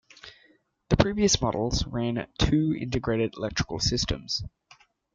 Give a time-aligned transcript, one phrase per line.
[0.89, 4.43] The previous models ran two integrated electrical systems.